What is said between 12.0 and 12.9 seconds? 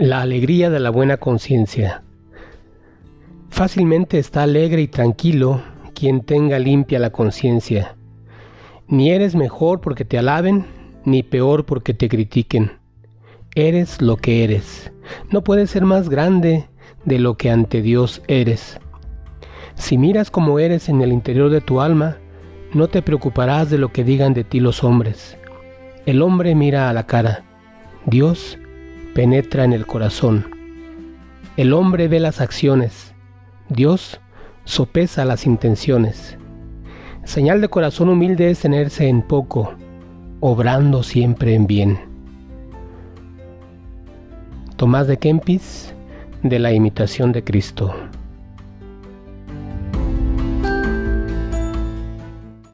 critiquen.